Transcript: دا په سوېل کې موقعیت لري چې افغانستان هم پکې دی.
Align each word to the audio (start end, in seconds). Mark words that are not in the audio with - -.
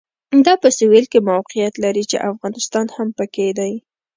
دا 0.45 0.53
په 0.61 0.69
سوېل 0.77 1.05
کې 1.11 1.25
موقعیت 1.31 1.73
لري 1.83 2.03
چې 2.11 2.25
افغانستان 2.31 2.85
هم 2.95 3.07
پکې 3.17 3.47
دی. 3.59 3.73